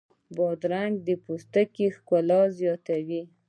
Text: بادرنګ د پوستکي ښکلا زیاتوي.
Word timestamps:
بادرنګ 0.35 0.93
د 1.07 1.09
پوستکي 1.23 1.85
ښکلا 1.95 2.41
زیاتوي. 2.59 3.21